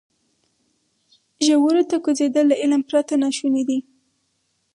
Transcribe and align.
ژورو 1.45 1.81
ته 1.89 1.95
کوزېدل 2.03 2.45
له 2.51 2.55
علم 2.61 2.81
پرته 2.89 3.13
ناشونی 3.23 3.63
دی. 3.69 3.79